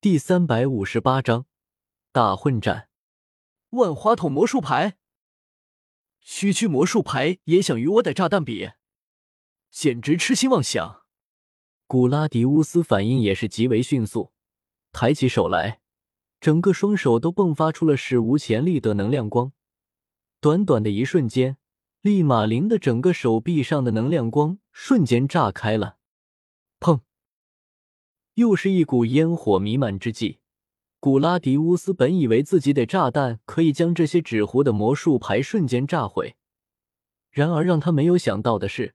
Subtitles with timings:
[0.00, 1.46] 第三百五十八章
[2.12, 2.88] 大混战。
[3.70, 4.96] 万花筒魔术牌，
[6.20, 8.70] 区区魔术牌也想与我逮炸弹比，
[9.72, 11.02] 简直痴心妄想！
[11.88, 14.30] 古拉迪乌斯反应也是极为迅速，
[14.92, 15.80] 抬起手来，
[16.40, 19.50] 整个双手都迸发出了史无前例的能量光。
[20.40, 21.56] 短短的一瞬间，
[22.02, 25.96] 利马林的整个手臂上的能量光瞬间炸开了，
[26.78, 27.00] 砰！
[28.38, 30.38] 又是一股烟火弥漫之际，
[31.00, 36.36] 古拉迪乌斯本以为自己的炸弹可以将这些纸糊的魔术牌瞬间炸毁，
[37.32, 38.94] 然而让他没有想到的是，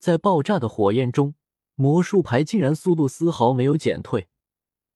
[0.00, 1.36] 在爆炸的火焰中，
[1.76, 4.26] 魔术牌竟然速度丝毫没有减退，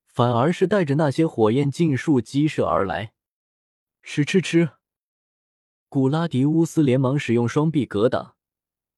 [0.08, 3.12] 反而是带着那些火焰尽数激射而来。
[4.02, 4.70] 吃吃吃！
[5.88, 8.34] 古拉迪乌斯连忙使用双臂格挡，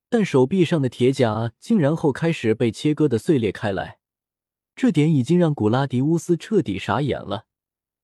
[0.09, 3.99] 但手臂上的铁甲竟然后开始被切割的碎裂开来。
[4.77, 7.47] 这点已经让古拉迪乌斯彻底傻眼了，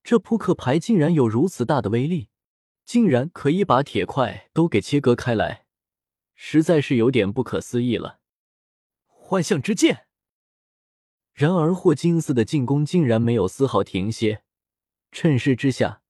[0.03, 2.31] 这扑克牌竟然有如此大的威力，
[2.87, 5.67] 竟然可以把铁块都给切割开来，
[6.35, 8.21] 实在是有点不可思议了。
[9.07, 10.07] 幻象之剑。
[11.35, 14.43] 然而霍金斯的进攻竟然没有丝毫停歇，
[15.11, 16.01] 趁势之下，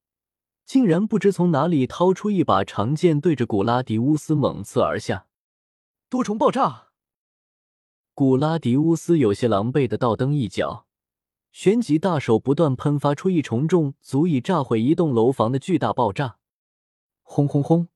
[0.65, 5.27] 竟然不知从哪里掏出一把长剑，对着古拉迪乌斯猛刺而下。
[6.09, 6.92] 多重爆炸。
[8.15, 10.87] 古拉迪乌斯有些狼狈的倒蹬一脚，
[11.51, 16.37] 旋即大手不断喷发出一重重足以炸毁一栋楼房的巨大爆炸，
[17.23, 17.89] 轰轰轰！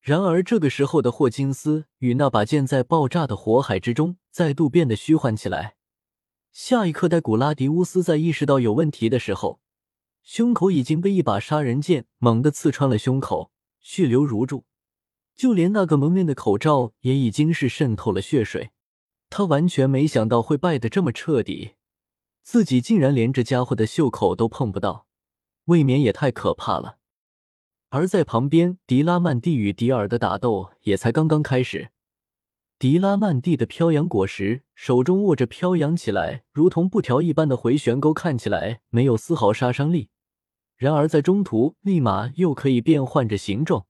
[0.00, 5.76] 然而这个时候的霍金斯与那把剑在爆炸的火海之中再度变得虚幻起来。
[6.50, 9.60] 下一刻，待古拉迪乌斯在意识到有问题的时候，
[10.24, 14.64] 胸口已经被一把杀人剑猛地刺穿了胸口，血流如注，
[15.36, 18.72] 就连那个蒙面的口罩也已经是渗透了血水。
[19.30, 21.74] 他完全没想到会败得这么彻底，
[22.42, 25.06] 自己竟然连这家伙的袖口都碰不到，
[25.66, 26.98] 未免也太可怕了。
[27.90, 31.90] 而在旁边，迪拉曼蒂与迪尔的打斗也才刚刚开始。
[32.78, 40.10] 迪拉曼蒂的飘扬果实手中握着，飘扬起来如同布条一般的回旋钩，看起来没有丝毫杀伤力。
[40.76, 43.86] 然而在中途，立马又可以变换着形状，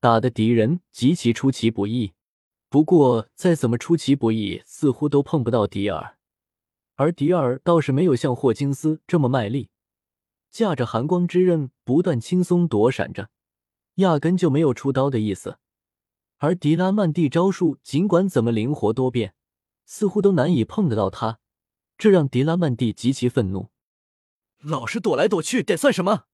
[0.00, 2.14] 打的敌人极其出其不意。
[2.74, 6.18] 不过，再怎么出其不意，似乎都碰不到迪尔，
[6.96, 9.70] 而迪尔倒是没有像霍金斯这么卖力，
[10.50, 13.30] 架着寒光之刃不断轻松躲闪着，
[13.94, 15.60] 压根就没有出刀的意思。
[16.38, 19.36] 而迪拉曼蒂招数尽管怎么灵活多变，
[19.86, 21.38] 似乎都难以碰得到他，
[21.96, 23.70] 这让迪拉曼蒂极其愤怒。
[24.58, 26.24] 老是躲来躲去得算什么？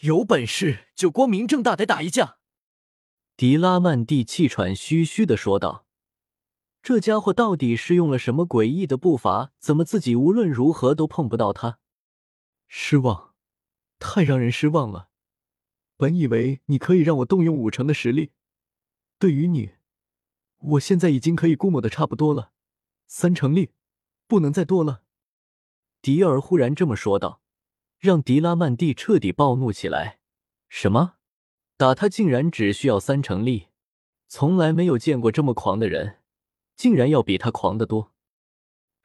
[0.00, 2.39] 有本事就光明正大的打一架！
[3.40, 5.86] 迪拉曼蒂气喘吁吁的说道
[6.84, 9.54] ：“这家伙到底是用了什么诡异的步伐？
[9.58, 11.78] 怎么自己无论如何都碰不到他？
[12.68, 13.34] 失望，
[13.98, 15.08] 太让人失望了！
[15.96, 18.32] 本以为你可以让我动用五成的实力，
[19.18, 19.70] 对于你，
[20.58, 22.52] 我现在已经可以估摸的差不多了。
[23.06, 23.70] 三成力，
[24.26, 25.04] 不能再多了。”
[26.02, 27.40] 迪尔忽然这么说道，
[27.98, 30.20] 让迪拉曼蒂彻底暴怒起来。
[30.68, 31.14] 什么？
[31.80, 33.68] 打他竟然只需要三成力，
[34.28, 36.18] 从来没有见过这么狂的人，
[36.76, 38.12] 竟然要比他狂得多。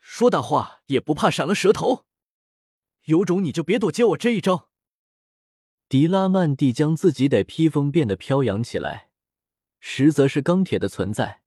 [0.02, 2.03] 说大话也不怕闪了舌头，
[3.06, 4.68] 有种你就别躲接我这一招。
[5.88, 9.07] 迪拉曼蒂将自己的披风变得飘扬起来，
[9.80, 11.44] 实则是钢铁的存在。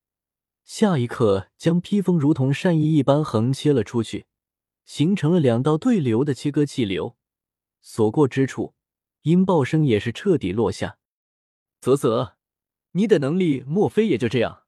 [0.64, 4.24] 下一刻，将披风如同善意一般横切了出去，
[4.86, 7.18] 形成了两道对流的切割气流，
[7.82, 8.72] 所过之处，
[9.24, 10.97] 音爆声也是彻底落下。
[11.80, 12.34] 啧啧，
[12.92, 14.64] 你的能力莫非也就这样？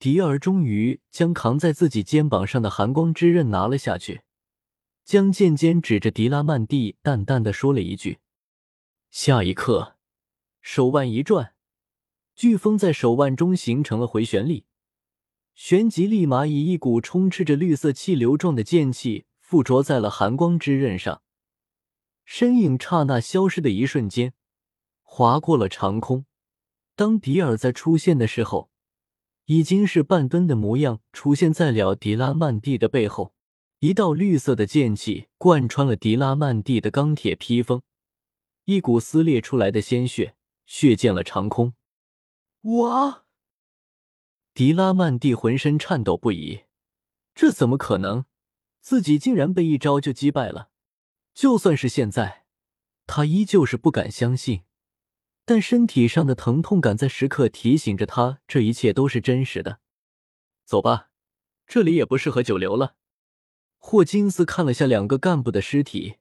[0.00, 4.22] 迪尔终于将扛在自己肩膀上的寒光之刃拿了下去，
[5.04, 8.18] 将剑尖指着迪拉曼蒂，淡淡的说了一句。
[9.10, 9.96] 下一刻，
[10.60, 11.54] 手腕一转，
[12.36, 14.66] 飓风在手腕中形成了回旋力，
[15.54, 21.22] 旋即立马以一股充斥着绿色气流状的剑气附着在了寒光之刃上，
[22.24, 24.34] 身影刹那消失的一瞬间。
[25.10, 26.26] 划过了长空，
[26.94, 28.70] 当迪尔在出现的时候，
[29.46, 33.34] 已经是半蹲的模样，出现在了迪拉曼蒂的背后。
[33.80, 37.82] 一道绿色的剑气贯穿了迪拉曼蒂的钢铁披风，
[38.66, 41.72] 一股撕裂出来的鲜血血溅了长空。
[42.62, 43.24] 哇！
[44.52, 46.64] 迪拉曼蒂浑身颤抖不已，
[47.34, 48.26] 这怎么可能？
[48.80, 50.70] 自己竟然被一招就击败了！
[51.34, 52.44] 就算是现在，
[53.06, 54.62] 他依旧是不敢相信。
[55.48, 59.80] 但身体上的疼痛感在时刻提醒着他，这一切都是真实的。
[60.66, 61.08] 走吧，
[61.66, 62.96] 这里也不适合久留了。
[63.78, 66.16] 霍金斯看了下两个干部的尸体，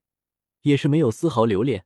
[0.61, 1.85] 也是没有丝毫留恋。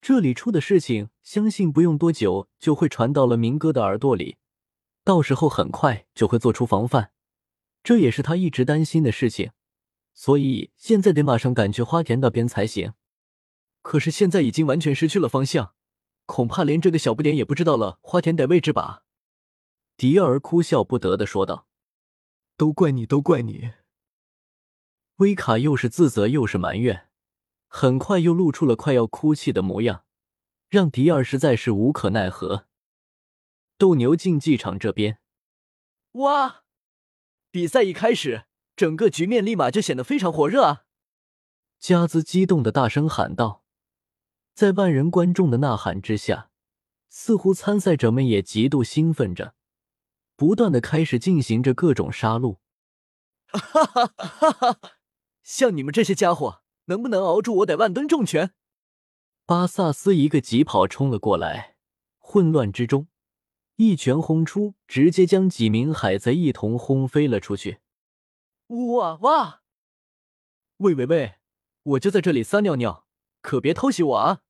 [0.00, 4.36] 这里出的事情，相信不用多久就会传到了明哥的耳朵里，
[5.02, 7.10] 到时候很快就会做出防范。
[7.82, 9.50] 这也是他一直担心的事情，
[10.14, 12.92] 所以现在得马上赶去花田那边才行。
[13.82, 15.74] 可是现在已经完全失去了方向，
[16.26, 19.04] 恐怕连这个小不点也不知道了花田的位置吧？
[19.96, 21.66] 迪尔哭笑不得的说道
[22.56, 23.72] ：“都怪你，都怪你。”
[25.16, 27.08] 威卡又是自责又是埋怨，
[27.68, 30.04] 很快又露出了快要哭泣的模样，
[30.68, 32.66] 让迪尔实在是无可奈何。
[33.76, 35.18] 斗牛竞技场这边，
[36.12, 36.62] 哇！
[37.50, 38.44] 比赛一开始，
[38.76, 40.84] 整个局面立马就显得非常火热啊！
[41.78, 43.59] 加兹激动的大声喊道，
[44.54, 46.50] 在万人观众的呐喊之下，
[47.08, 49.54] 似乎参赛者们也极度兴奋着，
[50.36, 52.58] 不断的开始进行着各种杀戮。
[53.46, 54.80] 哈哈哈哈！
[55.42, 58.52] 像你们这些家伙，能不能熬住我得万吨重拳？
[59.46, 61.76] 巴萨斯一个疾跑冲了过来，
[62.18, 63.08] 混乱之中。
[63.76, 67.80] 一拳轰出，直接将几名海贼一同轰飞了出去。
[68.68, 69.62] 哇哇！
[70.76, 71.36] 喂喂喂！
[71.82, 73.06] 我就在这里撒尿尿，
[73.40, 74.42] 可别偷袭我啊！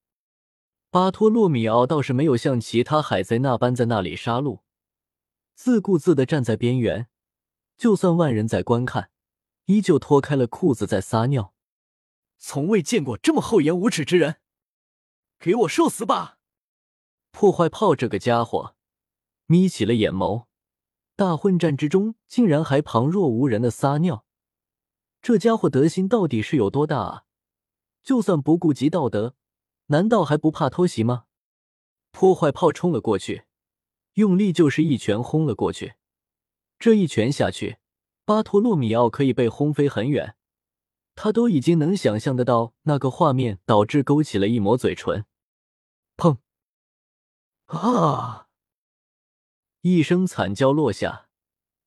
[0.90, 4.62] 巴托洛米奥倒是没有像其他海贼那般在那里杀戮，
[5.54, 7.08] 自顾自的站在边缘，
[7.76, 9.10] 就算万人在观看，
[9.66, 11.54] 依旧脱开了裤子在撒尿。
[12.38, 14.36] 从未见过这么厚颜无耻之人！
[15.38, 16.38] 给我受死吧！
[17.30, 18.74] 破坏炮这个家伙。
[19.46, 20.46] 眯起了眼眸，
[21.16, 24.24] 大混战之中竟然还旁若无人的撒尿，
[25.20, 27.24] 这家伙德行到底是有多大啊？
[28.02, 29.34] 就算不顾及道德，
[29.86, 31.24] 难道还不怕偷袭吗？
[32.10, 33.44] 破坏炮冲了过去，
[34.14, 35.94] 用力就是一拳轰了过去。
[36.78, 37.78] 这一拳下去，
[38.24, 40.36] 巴托洛米奥可以被轰飞很远，
[41.14, 45.26] 他都已经能想象得到那个画面，导致勾起了一抹嘴唇。
[46.16, 46.38] 砰！
[47.66, 48.48] 啊！
[49.82, 51.28] 一声惨叫落下，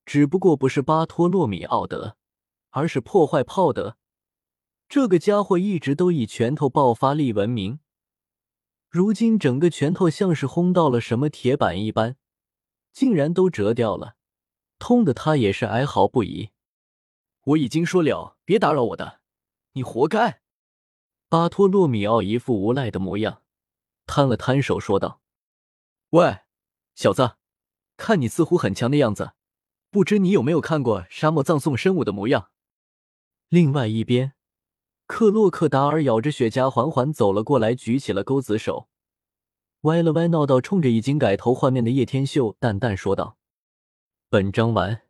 [0.05, 2.17] 只不过不是巴托洛米奥德，
[2.69, 3.97] 而是破坏炮德。
[4.93, 7.79] 这个家伙一直都以拳头爆发力闻名，
[8.89, 12.15] 如今整个拳头像是轰到了什么铁板一般，
[12.91, 14.17] 竟然都折掉了，
[14.77, 16.51] 痛的他也是哀嚎不已。
[17.45, 19.21] 我已经说了，别打扰我的，
[19.71, 20.43] 你活该！
[21.27, 23.41] 巴托洛米奥一副无赖的模样，
[24.05, 25.21] 摊了摊手说道
[26.11, 26.41] ：“喂，
[26.93, 27.37] 小子。”
[27.97, 29.31] 看你似乎很强的样子，
[29.89, 32.51] 不知你有没有看过沙漠葬送生物的模样？
[33.49, 34.33] 另外一边，
[35.05, 38.87] 克洛克达尔咬着雪茄，缓缓走了过来，举起了钩子手，
[39.81, 43.37] 歪了歪闹道，冲着已经改头换面的叶天秀淡淡说道
[44.29, 45.01] ：“本章完。”